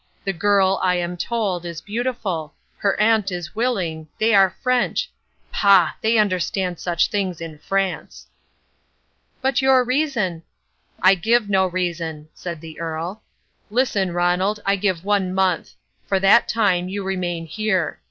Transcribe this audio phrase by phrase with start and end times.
[0.23, 5.11] The girl, I am told, is beautiful; her aunt is willing; they are French;
[5.51, 5.91] pah!
[6.01, 8.25] they understand such things in France."
[9.43, 10.41] "But your reason—"
[11.03, 13.21] "I give no reason," said the Earl.
[13.69, 15.75] "Listen, Ronald, I give one month.
[16.07, 17.99] For that time you remain here.